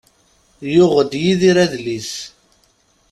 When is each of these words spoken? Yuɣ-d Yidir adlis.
Yuɣ-d 0.73 1.11
Yidir 1.23 1.57
adlis. 1.63 2.11